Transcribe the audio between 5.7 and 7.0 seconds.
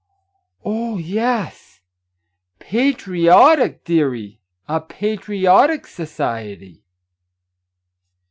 society.